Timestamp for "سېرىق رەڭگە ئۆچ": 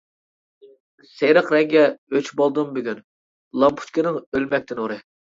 1.09-2.31